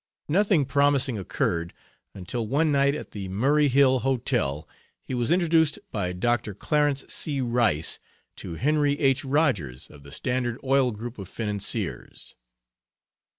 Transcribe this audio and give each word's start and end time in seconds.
Nothing 0.27 0.65
promising 0.65 1.19
occurred, 1.19 1.75
until 2.15 2.47
one 2.47 2.71
night 2.71 2.95
at 2.95 3.11
the 3.11 3.29
Murray 3.29 3.67
Hill 3.67 3.99
Hotel 3.99 4.67
he 4.99 5.13
was 5.13 5.29
introduced 5.29 5.77
by 5.91 6.11
Dr. 6.11 6.55
Clarence 6.55 7.05
C. 7.07 7.39
Rice 7.39 7.99
to 8.37 8.55
Henry 8.55 8.97
H. 8.99 9.23
Rogers, 9.23 9.91
of 9.91 10.01
the 10.01 10.11
Standard 10.11 10.57
Oil 10.63 10.89
group 10.89 11.19
of 11.19 11.29
financiers. 11.29 12.33